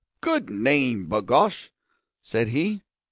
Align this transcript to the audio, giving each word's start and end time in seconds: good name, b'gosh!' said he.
good 0.19 0.49
name, 0.49 1.05
b'gosh!' 1.07 1.69
said 2.23 2.47
he. 2.47 2.81